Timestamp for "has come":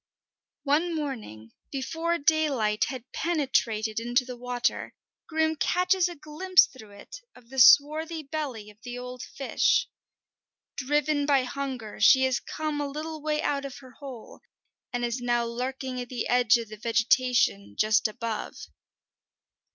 12.23-12.81